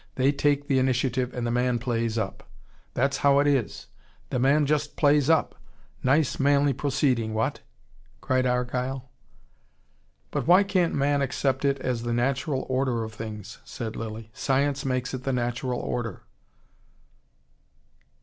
They 0.15 0.31
take 0.31 0.67
the 0.67 0.79
initiative, 0.79 1.31
and 1.31 1.45
the 1.45 1.51
man 1.51 1.77
plays 1.77 2.17
up. 2.17 2.49
That's 2.95 3.17
how 3.17 3.37
it 3.37 3.45
is. 3.45 3.85
The 4.31 4.39
man 4.39 4.65
just 4.65 4.95
plays 4.97 5.29
up. 5.29 5.53
Nice 6.01 6.39
manly 6.39 6.73
proceeding, 6.73 7.35
what!" 7.35 7.59
cried 8.19 8.47
Argyle. 8.47 9.11
"But 10.31 10.47
why 10.47 10.63
can't 10.63 10.95
man 10.95 11.21
accept 11.21 11.63
it 11.65 11.77
as 11.81 12.01
the 12.01 12.13
natural 12.13 12.65
order 12.67 13.03
of 13.03 13.13
things?" 13.13 13.59
said 13.63 13.95
Lilly. 13.95 14.31
"Science 14.33 14.83
makes 14.85 15.13
it 15.13 15.21
the 15.21 15.33
natural 15.33 15.79
order." 15.79 16.23